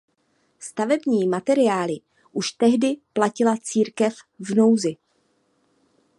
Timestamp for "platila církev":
3.13-4.15